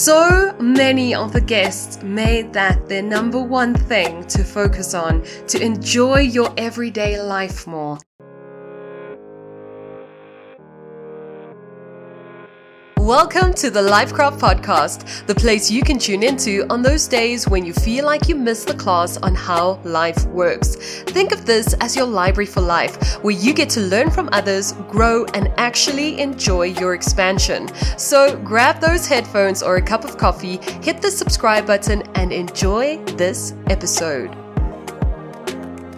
[0.00, 5.60] So many of the guests made that their number one thing to focus on to
[5.60, 7.98] enjoy your everyday life more.
[13.00, 17.64] Welcome to the LifeKraft Podcast, the place you can tune into on those days when
[17.64, 20.76] you feel like you missed the class on how life works.
[21.04, 24.72] Think of this as your library for life, where you get to learn from others,
[24.90, 27.70] grow, and actually enjoy your expansion.
[27.96, 33.02] So grab those headphones or a cup of coffee, hit the subscribe button, and enjoy
[33.16, 34.36] this episode.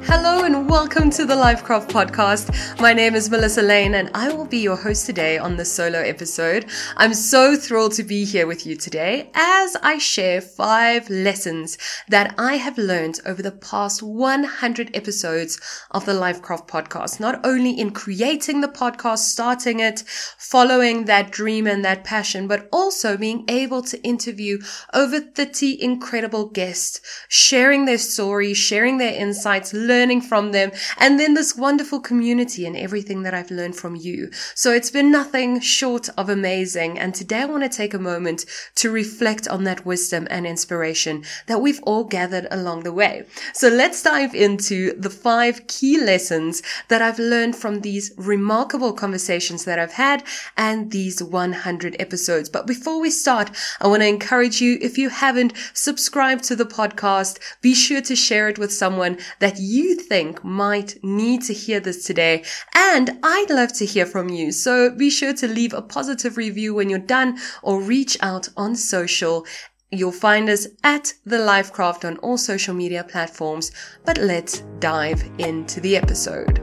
[0.06, 2.80] Hello and welcome to the LifeKraft podcast.
[2.80, 6.00] My name is Melissa Lainn and I will be your host today on this solo
[6.00, 6.66] episode.
[6.96, 11.78] I'm so thrilled to be here with you today as I share five lessons
[12.08, 15.60] that I have learned over the past 100 episodes
[15.92, 17.20] of the LifeKraft podcast.
[17.20, 20.00] Not only in creating the podcast, starting it,
[20.36, 24.58] following that dream and that passion, but also being able to interview
[24.92, 31.34] over 30 incredible guests, sharing their stories, sharing their insights, learning from them, and then
[31.34, 34.30] this wonderful community and everything that I've learned from you.
[34.54, 36.98] So it's been nothing short of amazing.
[36.98, 41.24] And today I want to take a moment to reflect on that wisdom and inspiration
[41.48, 43.14] that we've all gathered along the way.
[43.52, 49.64] So let's dive into the five key lessons that I've learned from these remarkable conversations
[49.66, 50.24] that I've had
[50.56, 52.48] and these 100 episodes.
[52.48, 56.72] But before we start, I want to encourage you, if you haven't subscribed to the
[56.80, 61.52] podcast, be sure to share it with someone that you you think might need to
[61.52, 62.44] hear this today.
[62.74, 64.52] And I'd love to hear from you.
[64.52, 68.76] So be sure to leave a positive review when you're done or reach out on
[68.76, 69.46] social.
[69.90, 73.72] You'll find us at The LifeKraft on all social media platforms.
[74.04, 76.60] But let's dive into the episode.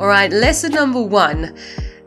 [0.00, 1.56] All right, lesson number one.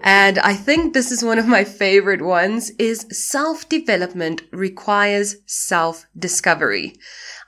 [0.07, 6.93] And I think this is one of my favorite ones is self-development requires self-discovery.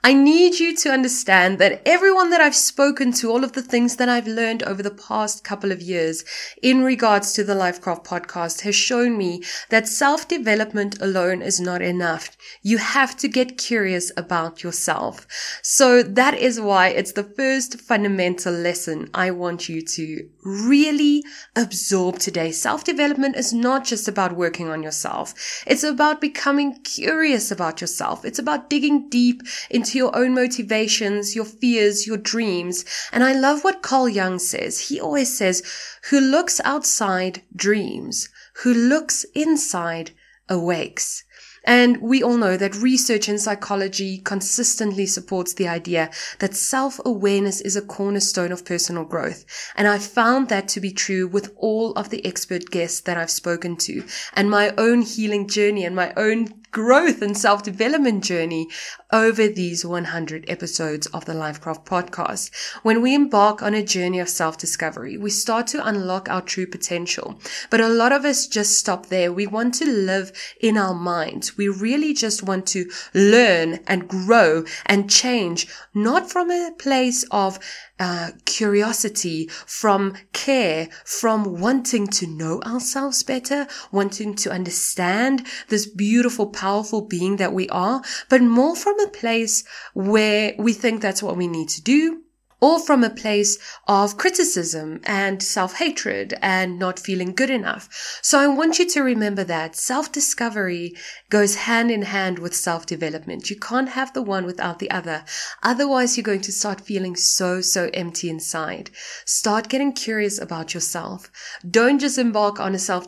[0.04, 3.96] I need you to understand that everyone that I've spoken to, all of the things
[3.96, 6.24] that I've learned over the past couple of years
[6.62, 11.82] in regards to the LifeKraft podcast has shown me that self development alone is not
[11.82, 12.36] enough.
[12.62, 15.26] You have to get curious about yourself.
[15.62, 21.24] So that is why it's the first fundamental lesson I want you to really
[21.56, 22.47] absorb today.
[22.52, 25.34] Self development is not just about working on yourself.
[25.66, 28.24] It's about becoming curious about yourself.
[28.24, 32.84] It's about digging deep into your own motivations, your fears, your dreams.
[33.12, 34.88] And I love what Carl Jung says.
[34.88, 35.62] He always says,
[36.10, 38.28] who looks outside dreams,
[38.62, 40.12] who looks inside
[40.48, 41.24] awakes.
[41.64, 47.76] And we all know that research in psychology consistently supports the idea that self-awareness is
[47.76, 49.44] a cornerstone of personal growth.
[49.76, 53.30] And I found that to be true with all of the expert guests that I've
[53.30, 54.04] spoken to
[54.34, 58.68] and my own healing journey and my own growth and self development journey
[59.12, 62.52] over these 100 episodes of the LifeKraft podcast.
[62.84, 66.68] When we embark on a journey of self discovery, we start to unlock our true
[66.68, 67.40] potential.
[67.68, 69.32] But a lot of us just stop there.
[69.32, 70.30] We want to live
[70.60, 71.56] in our minds.
[71.56, 77.58] We really just want to learn and grow and change, not from a place of
[77.98, 86.46] uh, curiosity, from care, from wanting to know ourselves better, wanting to understand this beautiful,
[86.46, 89.64] powerful being that we are, but more from a place
[89.94, 92.22] where we think that's what we need to do
[92.60, 97.88] or from a place of criticism and self-hatred and not feeling good enough.
[98.22, 100.96] So I want you to remember that self-discovery
[101.30, 103.50] goes hand in hand with self-development.
[103.50, 105.24] You can't have the one without the other.
[105.62, 108.90] Otherwise, you're going to start feeling so, so empty inside.
[109.24, 111.30] Start getting curious about yourself.
[111.68, 113.06] Don't just embark on a self,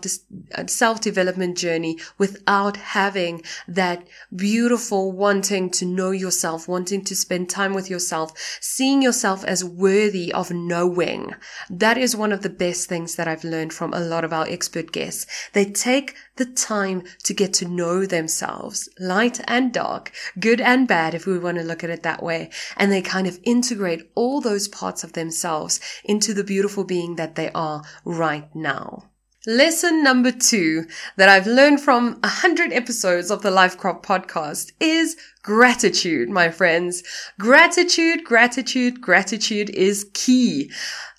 [0.54, 7.74] uh, self-development journey without having that beautiful wanting to know yourself, wanting to spend time
[7.74, 11.34] with yourself, seeing yourself yourself as worthy of knowing.
[11.70, 14.46] That is one of the best things that I've learned from a lot of our
[14.48, 15.26] expert guests.
[15.52, 21.14] They take the time to get to know themselves, light and dark, good and bad,
[21.14, 22.50] if we want to look at it that way.
[22.76, 27.34] And they kind of integrate all those parts of themselves into the beautiful being that
[27.34, 29.09] they are right now.
[29.46, 30.84] Lesson number two
[31.16, 37.02] that I've learned from a hundred episodes of the LifeKraft podcast is Gratitude, my friends.
[37.38, 40.70] Gratitude, gratitude, gratitude is key.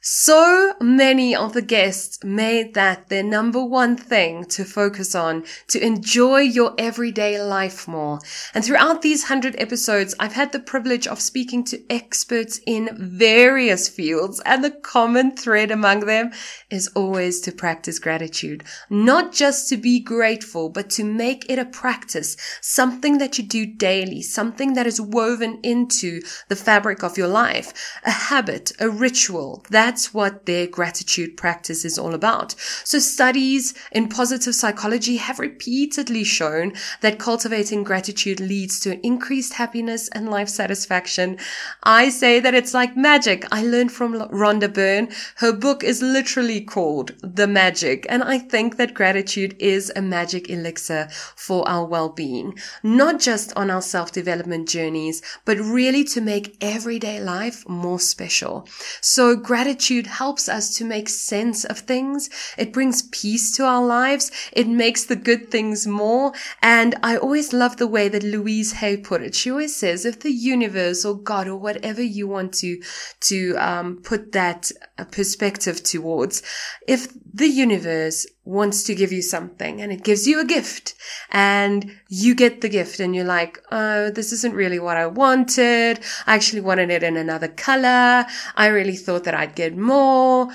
[0.04, 5.80] So many of the guests made that their number one thing to focus on, to
[5.80, 8.20] enjoy your everyday life more.
[8.56, 13.88] And throughout these hundred episodes, I've had the privilege of speaking to experts in various
[13.88, 16.32] fields and the common thread among them
[16.72, 18.64] is always to practice gratitude.
[18.90, 23.68] Not just to be grateful, but to make it a practice, something that you do
[23.68, 27.72] daily, something that is woven into the fabric of your life,
[28.04, 29.64] a habit, a ritual.
[29.70, 32.56] That that's what their gratitude practice is all about.
[32.86, 36.72] So studies in positive psychology have repeatedly shown
[37.02, 41.38] that cultivating gratitude leads to increased happiness and life satisfaction.
[41.84, 43.44] I say that it's like magic.
[43.52, 45.10] I learned from Rhonda Byrne.
[45.36, 48.06] Her book is literally called The Magic.
[48.08, 53.70] And I think that gratitude is a magic elixir for our well-being, not just on
[53.70, 58.66] our self-development journeys, but really to make everyday life more special.
[59.02, 62.30] So gratitude gratitude helps us to make sense of things.
[62.56, 64.32] It brings peace to our lives.
[64.54, 66.34] It makes the good things more.
[66.62, 69.34] And I always love the way that Louise Hay put it.
[69.34, 72.80] She always says, if the universe or God or whatever you want to,
[73.22, 76.44] to, um, put that uh, perspective towards,
[76.88, 80.96] if the universe wants to give you something and it gives you a gift
[81.30, 86.00] and you get the gift and you're like, oh, this isn't really what I wanted.
[86.26, 88.26] I actually wanted it in another color.
[88.56, 90.50] I really thought that I'd get more.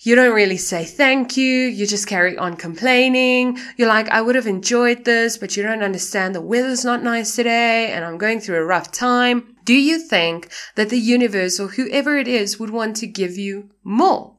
[0.00, 1.66] You don't really say thank you.
[1.66, 3.58] You just carry on complaining.
[3.76, 7.34] You're like, I would have enjoyed this, but you don't understand the weather's not nice
[7.34, 9.56] today and I'm going through a rough time.
[9.64, 13.70] Do you think that the universe or whoever it is would want to give you
[13.82, 14.36] more?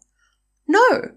[0.68, 1.12] No.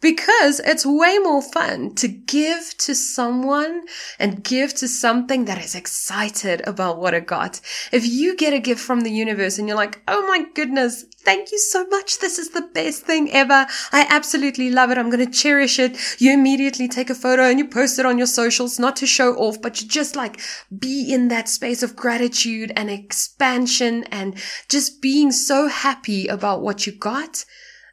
[0.00, 3.86] Because it's way more fun to give to someone
[4.18, 7.60] and give to something that is excited about what it got.
[7.90, 11.50] If you get a gift from the universe and you're like, oh my goodness, thank
[11.50, 12.20] you so much.
[12.20, 13.66] This is the best thing ever.
[13.90, 14.98] I absolutely love it.
[14.98, 15.98] I'm going to cherish it.
[16.20, 19.34] You immediately take a photo and you post it on your socials, not to show
[19.34, 20.40] off, but you just like
[20.78, 24.36] be in that space of gratitude and expansion and
[24.68, 27.44] just being so happy about what you got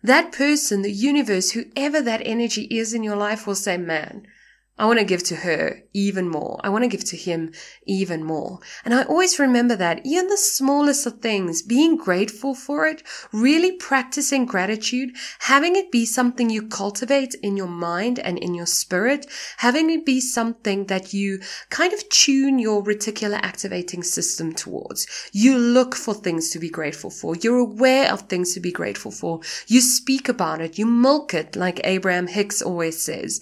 [0.05, 4.27] that person, the universe, whoever that energy is in your life will say, man,
[4.77, 6.59] I want to give to her even more.
[6.61, 7.53] I want to give to him
[7.85, 8.59] even more.
[8.83, 13.01] And I always remember that even the smallest of things, being grateful for it,
[13.31, 18.65] really practicing gratitude, having it be something you cultivate in your mind and in your
[18.65, 19.25] spirit,
[19.57, 21.39] having it be something that you
[21.69, 25.07] kind of tune your reticular activating system towards.
[25.31, 27.37] You look for things to be grateful for.
[27.37, 29.39] You're aware of things to be grateful for.
[29.67, 30.77] You speak about it.
[30.77, 33.39] You milk it like Abraham Hicks always says.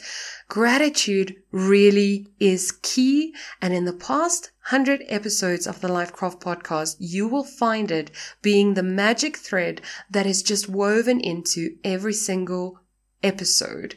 [0.48, 3.34] Gratitude really is key.
[3.62, 8.12] And in the past 100 episodes of the LifeKraft podcast, you will find it
[8.42, 12.80] being the magic thread that is just woven into every single
[13.22, 13.96] episode.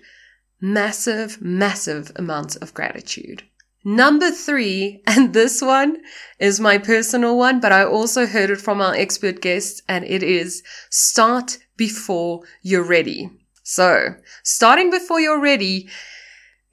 [0.60, 3.42] Massive, massive amounts of gratitude.
[3.84, 5.98] Number three, and this one
[6.38, 10.22] is my personal one, but I also heard it from our expert guests, and it
[10.22, 13.30] is start before you're ready.
[13.62, 15.88] So, starting before you're ready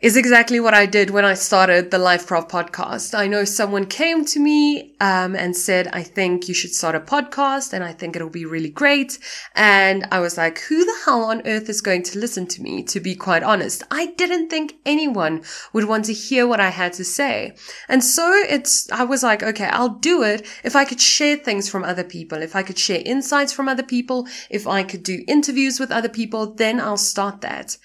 [0.04, 3.18] is exactly what I did when I started the LifeKraft podcast.
[3.18, 7.00] I know someone came to me um, and said, I think you should start a
[7.00, 9.18] podcast and I think it'll be really great.
[9.56, 12.84] And I was like, who the hell on earth is going to listen to me?
[12.84, 15.42] To be quite honest, I didn't think anyone
[15.72, 17.56] would want to hear what I had to say.
[17.88, 21.70] And so it's, I was like, okay, I'll do it if I could share things
[21.70, 25.24] from other people, if I could share insights from other people, if I could do
[25.30, 27.78] interviews with other people, then I'll start that.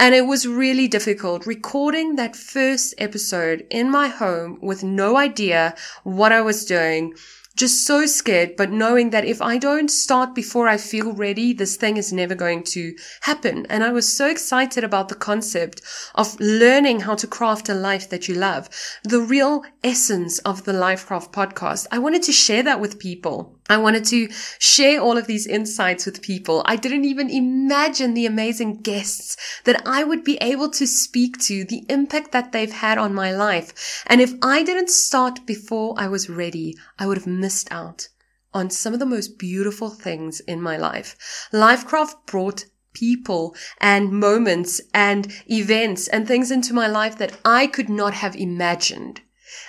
[0.00, 5.74] And it was really difficult recording that first episode in my home with no idea
[6.04, 7.12] what I was doing
[7.54, 11.76] just so scared, but knowing that if I don't start before I feel ready, this
[11.76, 13.66] thing is never going to happen.
[13.68, 15.82] And I was so excited about the concept
[16.14, 18.70] of learning how to craft a life that you love.
[19.04, 21.86] The real essence of the LifeKraft podcast.
[21.92, 23.59] I wanted to share that with people.
[23.70, 26.64] I wanted to share all of these insights with people.
[26.66, 31.64] I didn't even imagine the amazing guests that I would be able to speak to,
[31.64, 34.02] the impact that they've had on my life.
[34.08, 38.08] And if I didn't start before I was ready, I would have missed out
[38.52, 41.48] on some of the most beautiful things in my life.
[41.52, 47.88] LifeKraft brought people and moments and events and things into my life that I could
[47.88, 49.20] not have imagined.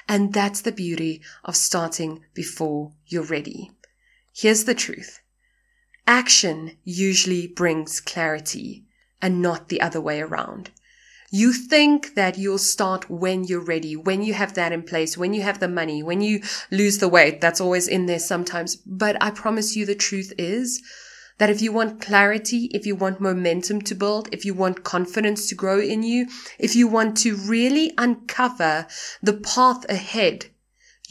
[0.10, 3.70] And that's the beauty of starting before you're ready.
[4.34, 5.20] Here's the truth.
[6.08, 8.86] Action usually brings clarity
[9.22, 10.72] and not the other way around.
[11.34, 15.34] You think that you'll start when you're ready, when you have that in place, when
[15.34, 17.40] you have the money, when you lose the weight.
[17.40, 18.76] That's always in there sometimes.
[18.76, 20.82] But I promise you the truth is
[21.38, 25.48] that if you want clarity, if you want momentum to build, if you want confidence
[25.48, 26.28] to grow in you,
[26.60, 28.88] if you want to really uncover
[29.24, 30.48] the path ahead,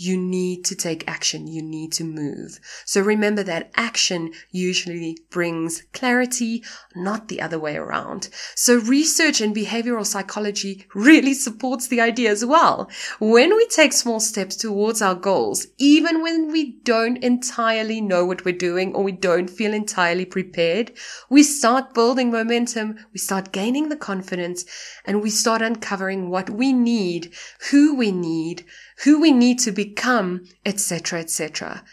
[0.01, 1.47] you need to take action.
[1.47, 2.59] You need to move.
[2.87, 6.65] So remember that action usually brings clarity,
[6.97, 8.31] not the other way around.
[8.55, 12.89] So research in behavioral psychology really supports the idea as well.
[13.19, 18.47] When we take small steps towards our goals, even when we don't entirely know what
[18.47, 20.93] we're doing or we don't feel entirely prepared,
[21.29, 22.97] we start building momentum.
[23.13, 24.65] We start gaining the confidence
[25.05, 27.35] and we start uncovering what we need,
[27.71, 28.65] who we need,
[29.05, 31.85] who we need to become, etc., etc.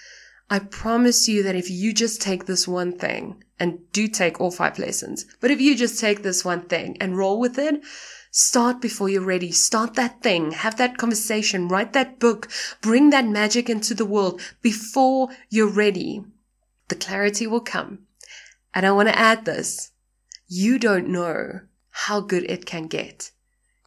[0.50, 4.52] I promise you that if you just take this one thing and do take all
[4.52, 7.82] five lessons, but if you just take this one thing and roll with it,
[8.32, 9.52] start before you're ready.
[9.52, 10.52] Start that thing.
[10.52, 11.68] Have that conversation.
[11.68, 12.50] Write that book.
[12.82, 16.24] Bring that magic into the world before you're ready.
[16.88, 18.00] The clarity will come.
[18.74, 19.92] And I want to add this.
[20.48, 23.32] You don't know how good it can get.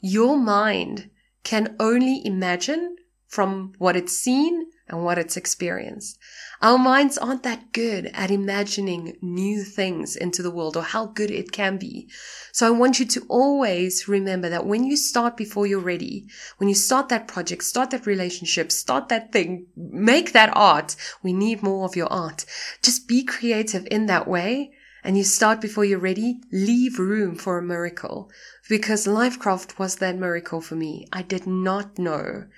[0.03, 1.11] Your mind
[1.43, 2.97] can only imagine
[3.31, 6.19] from what it's seen and what it's experienced.
[6.61, 11.31] Our minds aren't that good at imagining new things into the world or how good
[11.31, 12.11] it can be.
[12.51, 16.27] So I want you to always remember that when you start before you're ready,
[16.59, 20.97] when you start that project, start that relationship, start that thing, make that art.
[21.23, 22.45] We need more of your art.
[22.83, 24.73] Just be creative in that way.
[25.05, 28.29] And you start before you're ready, leave room for a miracle.
[28.69, 31.07] Because LifeKraft was that miracle for me.
[31.13, 32.49] I did not know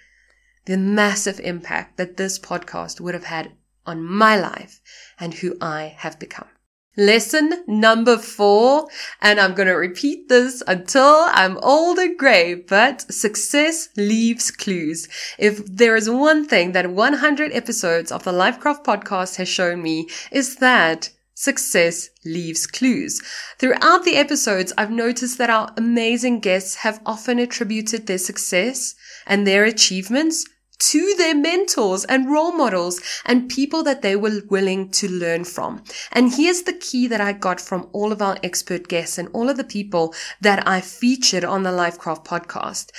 [0.65, 3.53] the massive impact that this podcast would have had
[3.87, 4.81] on my life
[5.19, 6.49] and who I have become.
[6.97, 8.87] Lesson number four,
[9.23, 15.09] and I'm going to repeat this until I'm old and gray, but success leaves clues.
[15.39, 20.07] If there is one thing that 100 episodes of the LifeKraft podcast has shown me
[20.31, 23.23] is that success leaves clues.
[23.59, 28.95] Throughout the episodes, I've noticed that our amazing guests have often attributed their success
[29.27, 30.45] and their achievements
[30.91, 35.83] to their mentors and role models and people that they were willing to learn from.
[36.11, 39.49] And here's the key that I got from all of our expert guests and all
[39.49, 42.91] of the people that I featured on the LifeKraft podcast.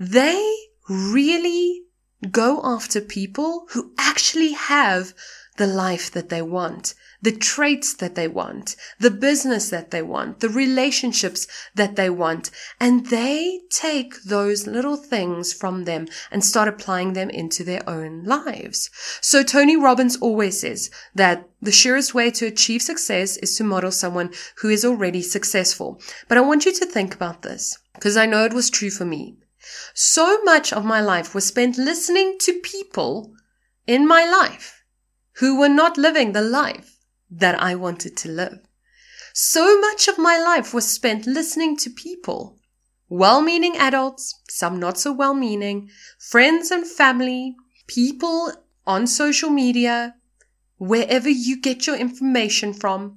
[0.00, 0.52] They
[0.88, 1.82] really
[2.30, 5.14] go after people who actually have
[5.58, 10.40] the life that they want the traits that they want, the business that they want,
[10.40, 12.50] the relationships that they want.
[12.78, 18.24] And they take those little things from them and start applying them into their own
[18.24, 18.90] lives.
[19.20, 23.90] So Tony Robbins always says that the surest way to achieve success is to model
[23.90, 26.00] someone who is already successful.
[26.28, 29.04] But I want you to think about this because I know it was true for
[29.04, 29.36] me.
[29.92, 33.32] So much of my life was spent listening to people
[33.86, 34.77] in my life
[35.38, 36.96] who were not living the life
[37.30, 38.58] that I wanted to live.
[39.32, 42.58] So much of my life was spent listening to people,
[43.08, 48.52] well-meaning adults, some not so well-meaning, friends and family, people
[48.86, 50.14] on social media,
[50.78, 53.16] wherever you get your information from,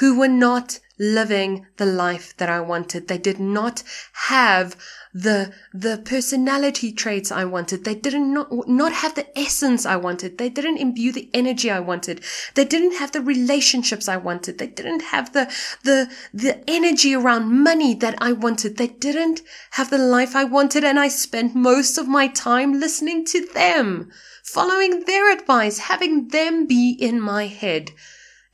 [0.00, 3.08] who were not living the life that I wanted.
[3.08, 3.82] They did not
[4.28, 4.76] have
[5.22, 7.84] the, the personality traits I wanted.
[7.84, 10.38] They didn't not, not have the essence I wanted.
[10.38, 12.22] They didn't imbue the energy I wanted.
[12.54, 14.58] They didn't have the relationships I wanted.
[14.58, 18.76] They didn't have the, the, the energy around money that I wanted.
[18.76, 19.40] They didn't
[19.72, 20.84] have the life I wanted.
[20.84, 24.10] And I spent most of my time listening to them,
[24.44, 27.90] following their advice, having them be in my head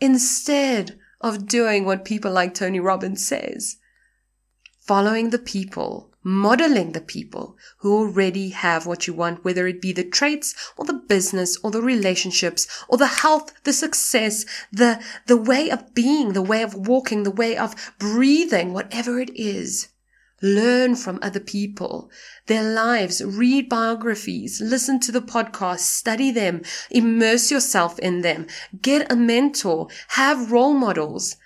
[0.01, 3.77] instead of doing what people like Tony Robbins says.
[4.81, 9.93] Following the people, modeling the people who already have what you want, whether it be
[9.93, 15.37] the traits or the business or the relationships or the health, the success, the, the
[15.37, 19.89] way of being, the way of walking, the way of breathing, whatever it is.
[20.43, 22.11] Learn from other people,
[22.47, 28.47] their lives, read biographies, listen to the podcast, study them, immerse yourself in them,
[28.83, 31.37] get a mentor, have role models,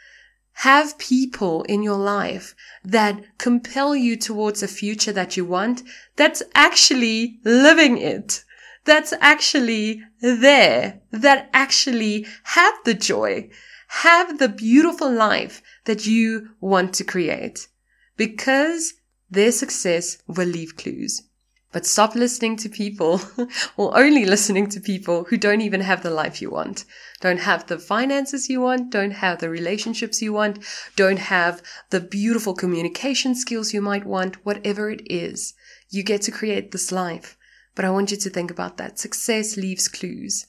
[0.63, 5.85] have people in your life that compel you towards a future that you want
[6.17, 8.43] that's actually living it.
[8.85, 13.51] That's actually there, that actually have the joy,
[13.87, 17.69] have the beautiful life that you want to create
[18.17, 18.95] because
[19.31, 21.23] their success will leave clues.
[21.71, 23.21] But stop listening to people
[23.77, 26.87] or only listening to people who don't even have the life you want,
[27.21, 30.65] don't have the finances you want, don't have the relationships you want,
[30.97, 35.53] don't have the beautiful communication skills you might want, whatever it is.
[35.91, 37.37] You get to create this life.
[37.75, 38.99] But I want you to think about that.
[38.99, 40.47] Success leaves clues.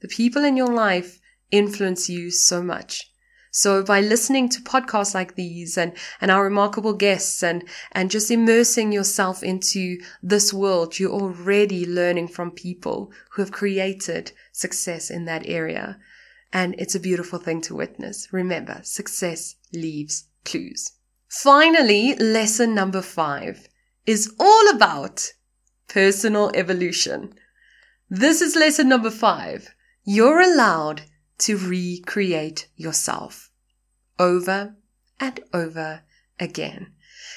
[0.00, 1.20] The people in your life
[1.50, 3.10] influence you so much.
[3.56, 8.30] So by listening to podcasts like these and, and our remarkable guests and, and just
[8.30, 15.24] immersing yourself into this world, you're already learning from people who have created success in
[15.24, 15.98] that area.
[16.52, 18.28] And it's a beautiful thing to witness.
[18.30, 20.92] Remember, success leaves clues.
[21.26, 23.68] Finally, lesson number five
[24.04, 25.32] is all about
[25.88, 27.32] personal evolution.
[28.10, 29.74] This is lesson number five.
[30.04, 31.04] You're allowed
[31.38, 33.45] to recreate yourself
[34.18, 34.76] over
[35.20, 36.02] and over
[36.38, 36.92] again.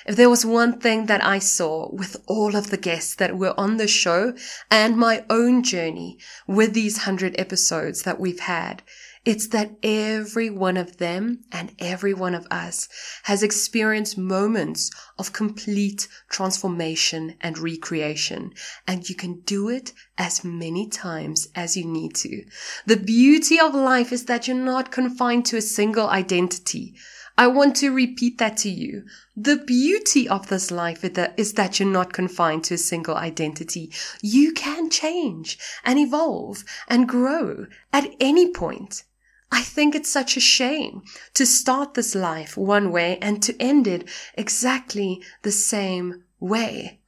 [0.06, 3.54] If there was one thing that I saw with all of the guests that were
[3.60, 4.34] on the show
[4.72, 8.82] and my own journey with these hundred episodes that we've had,
[9.30, 12.90] it's that every one of them and every one of us
[13.26, 18.52] has experienced moments of complete transformation and recreation.
[18.88, 22.44] And you can do it as many times as you need to.
[22.88, 26.96] The beauty of life is that you're not confined to a single identity.
[27.38, 29.04] I want to repeat that to you.
[29.38, 31.04] The beauty of this life
[31.38, 33.92] is that you're not confined to a single identity.
[34.24, 39.04] You can change and evolve and grow at any point.
[39.52, 41.02] I think it's such a shame
[41.34, 47.00] to start this life one way and to end it exactly the same way.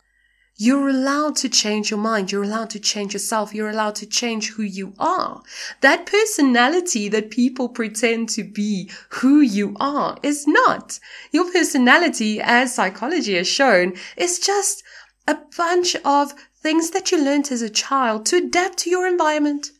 [0.63, 2.31] You're allowed to change your mind.
[2.31, 3.51] You're allowed to change yourself.
[3.51, 5.41] You're allowed to change who you are.
[5.81, 11.00] That personality that people pretend to be who you are is not.
[11.31, 14.83] Your personality, as psychology has shown, is just
[15.27, 19.71] a bunch of things that you learned as a child to adapt to your environment.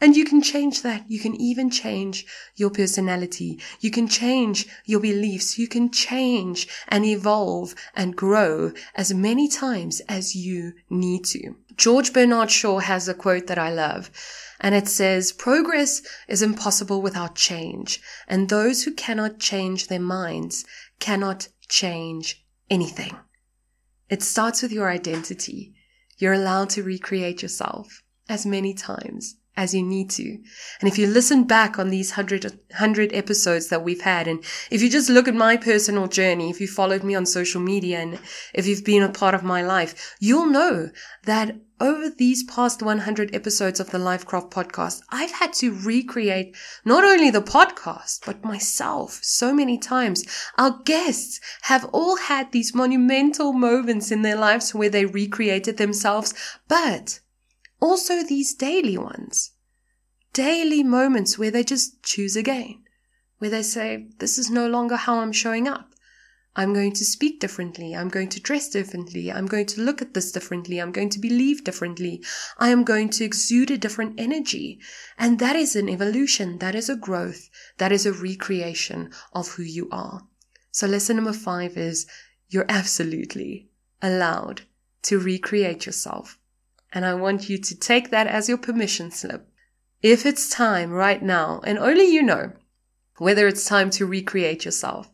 [0.00, 1.08] And you can change that.
[1.08, 3.60] You can even change your personality.
[3.80, 5.56] You can change your beliefs.
[5.56, 11.54] You can change and evolve and grow as many times as you need to.
[11.76, 14.10] George Bernard Shaw has a quote that I love.
[14.60, 18.00] And it says, progress is impossible without change.
[18.28, 20.64] And those who cannot change their minds
[20.98, 23.16] cannot change anything.
[24.08, 25.74] It starts with your identity.
[26.18, 30.24] You're allowed to recreate yourself as many times as you need to.
[30.80, 34.82] And if you listen back on these hundred, hundred episodes that we've had, and if
[34.82, 38.18] you just look at my personal journey, if you followed me on social media and
[38.52, 40.90] if you've been a part of my life, you'll know
[41.24, 47.04] that over these past 100 episodes of the LifeKraft podcast, I've had to recreate not
[47.04, 50.24] only the podcast, but myself so many times.
[50.56, 56.32] Our guests have all had these monumental moments in their lives where they recreated themselves,
[56.68, 57.20] but
[57.84, 59.50] also these daily ones.
[60.32, 62.82] Daily moments where they just choose again,
[63.38, 65.90] where they say, this is no longer how I'm showing up.
[66.56, 67.94] I'm going to speak differently.
[67.94, 69.30] I'm going to dress differently.
[69.30, 70.80] I'm going to look at this differently.
[70.80, 72.24] I'm going to believe differently.
[72.58, 74.80] I am going to exude a different energy.
[75.18, 76.58] And that is an evolution.
[76.60, 77.50] That is a growth.
[77.78, 80.22] That is a recreation of who you are.
[80.70, 82.06] So lesson number five is
[82.48, 83.68] you're absolutely
[84.00, 84.62] allowed
[85.02, 86.38] to recreate yourself.
[86.94, 89.48] And I want you to take that as your permission slip.
[90.00, 92.52] If it's time right now, and only you know
[93.18, 95.10] whether it's time to recreate yourself,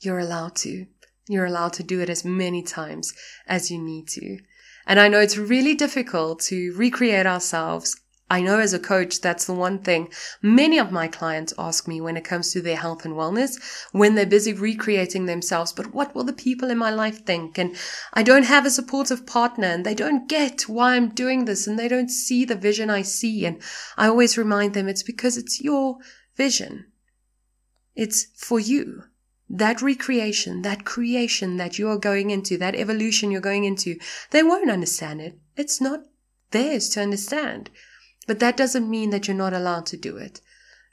[0.00, 0.86] you're allowed to.
[1.28, 3.14] You're allowed to do it as many times
[3.46, 4.38] as you need to.
[4.84, 8.00] And I know it's really difficult to recreate ourselves
[8.32, 10.08] I know as a coach, that's the one thing
[10.40, 13.60] many of my clients ask me when it comes to their health and wellness,
[13.92, 15.70] when they're busy recreating themselves.
[15.70, 17.58] But what will the people in my life think?
[17.58, 17.76] And
[18.14, 21.78] I don't have a supportive partner and they don't get why I'm doing this and
[21.78, 23.44] they don't see the vision I see.
[23.44, 23.60] And
[23.98, 25.98] I always remind them it's because it's your
[26.34, 26.86] vision.
[27.94, 29.02] It's for you.
[29.50, 33.98] That recreation, that creation that you are going into, that evolution you're going into,
[34.30, 35.38] they won't understand it.
[35.54, 36.06] It's not
[36.52, 37.68] theirs to understand.
[38.26, 40.40] But that doesn't mean that you're not allowed to do it.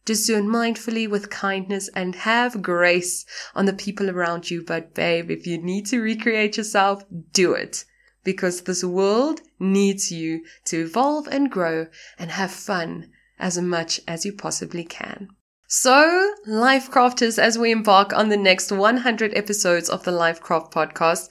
[0.06, 4.64] Just do it mindfully with kindness and have grace on the people around you.
[4.64, 7.86] But babe, if you need to recreate yourself, do it.
[8.24, 11.88] Because this world needs you to evolve and grow
[12.18, 15.30] and have fun as much as you possibly can.
[15.68, 21.30] So, life crafters, as we embark on the next 100 episodes of the LifeKraft podcast,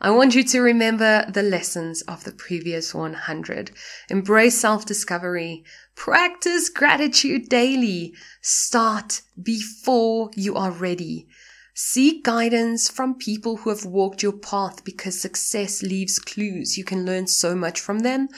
[0.00, 3.70] I want you to remember the lessons of the previous 100.
[4.10, 5.64] Embrace self-discovery.
[5.94, 8.14] Practice gratitude daily.
[8.42, 11.28] Start before you are ready.
[11.74, 16.76] Seek guidance from people who have walked your path because success leaves clues.
[16.76, 18.28] You can learn so much from them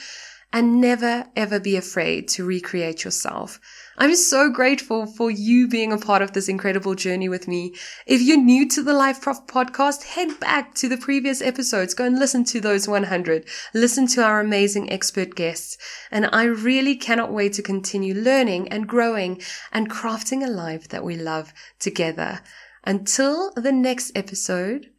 [0.52, 3.60] and never ever be afraid to recreate yourself.
[3.98, 7.74] I'm so grateful for you being a part of this incredible journey with me.
[8.06, 11.94] If you're new to the LifeKraft podcast, head back to the previous episodes.
[11.94, 13.46] Go and listen to those 100.
[13.74, 15.76] Listen to our amazing expert guests.
[16.10, 21.04] And I really cannot wait to continue learning and growing and crafting a life that
[21.04, 22.40] we love together.
[22.84, 24.90] Until the next episode,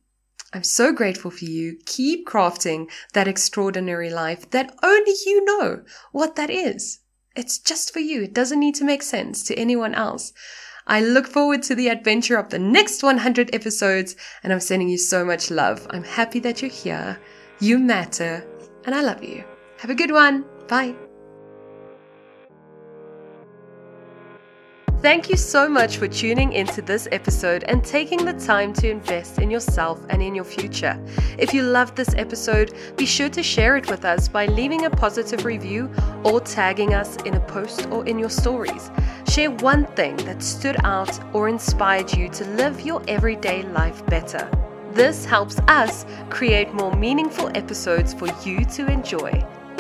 [0.54, 1.78] I'm so grateful for you.
[1.86, 7.00] Keep crafting that extraordinary life that only you know what that is.
[7.36, 8.24] It's just for you.
[8.24, 10.34] It doesn't need to make sense to anyone else.
[10.88, 14.98] I look forward to the adventure of the next 100 episodes and I'm sending you
[14.98, 15.86] so much love.
[15.92, 17.20] I'm happy that you're here.
[17.60, 18.44] You matter
[18.86, 19.44] and I love you.
[19.78, 20.46] Have a good one.
[20.68, 20.96] Bye.
[25.02, 29.40] Thank you so much for tuning into this episode and taking the time to invest
[29.40, 31.00] in yourself and in your future.
[31.38, 34.90] If you loved this episode, be sure to share it with us by leaving a
[34.90, 35.90] positive review
[36.26, 38.92] or tagging us in a post or in your stories.
[39.30, 44.52] Share one thing that stood out or inspired you to live your everyday life better.
[44.92, 49.32] This helps us create more meaningful episodes for you to enjoy.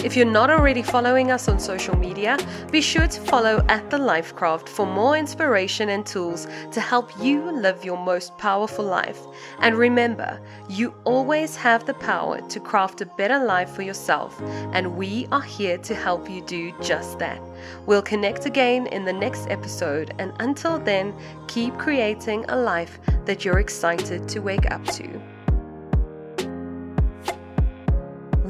[0.02, 2.38] If you're not already following us on social media,
[2.72, 7.52] be sure to follow at The LifeKraft for more inspiration and tools to help you
[7.52, 9.20] live your most powerful life.
[9.60, 14.96] And remember, you always have the power to craft a better life for yourself, and
[14.96, 17.42] we are here to help you do just that.
[17.86, 21.14] We'll connect again in the next episode, and until then,
[21.50, 25.22] keep creating a life that you're excited to wake up to.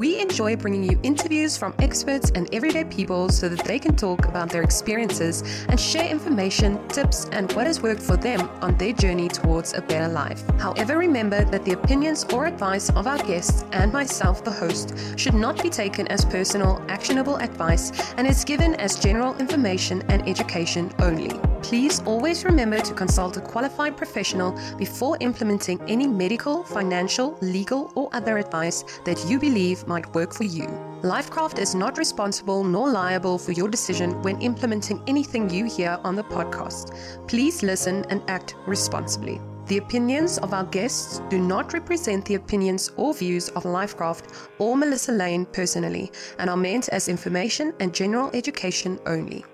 [0.00, 4.24] We enjoy bringing you interviews from experts and everyday people so that they can talk
[4.28, 8.94] about their experiences and share information, tips, and what has worked for them on their
[8.94, 10.42] journey towards a better life.
[10.58, 15.34] However, remember that the opinions or advice of our guests and myself, the host, should
[15.34, 20.90] not be taken as personal, actionable advice and is given as general information and education
[21.00, 21.49] only.
[21.62, 28.08] Please always remember to consult a qualified professional before implementing any medical, financial, legal, or
[28.12, 30.66] other advice that you believe might work for you.
[31.02, 36.16] LifeKraft is not responsible nor liable for your decision when implementing anything you hear on
[36.16, 36.96] the podcast.
[37.28, 39.40] Please listen and act responsibly.
[39.66, 44.76] The opinions of our guests do not represent the opinions or views of LifeKraft or
[44.76, 49.44] Melissa Lainn personally and are meant as information and general education only.